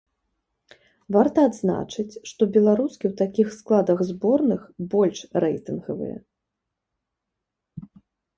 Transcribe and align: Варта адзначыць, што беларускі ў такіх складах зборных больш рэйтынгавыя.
Варта 1.17 1.39
адзначыць, 1.49 2.19
што 2.29 2.47
беларускі 2.55 3.05
ў 3.09 3.13
такіх 3.21 3.47
складах 3.59 3.97
зборных 4.09 4.61
больш 4.95 5.19
рэйтынгавыя. 5.45 6.19